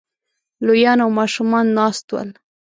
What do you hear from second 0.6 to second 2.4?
لويان او ماشومان ناست ول